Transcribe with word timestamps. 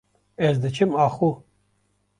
ez 0.45 0.55
diçûm 0.61 0.91
axo. 1.05 1.29